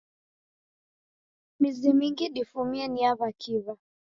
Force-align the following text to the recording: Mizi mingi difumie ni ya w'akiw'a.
Mizi 1.59 1.93
mingi 1.97 2.25
difumie 2.35 2.85
ni 2.91 2.99
ya 3.05 3.11
w'akiw'a. 3.19 3.73